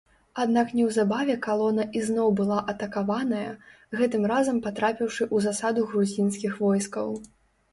[0.43, 3.43] Аднак неўзабаве калона ізноў была атакаваная,
[4.01, 7.07] гэтым разам патрапіўшы ў засаду грузінскіх войскаў.